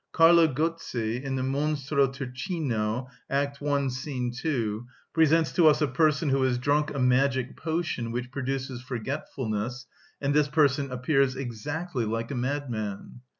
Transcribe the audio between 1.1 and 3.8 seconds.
in the "Monstro turchino," act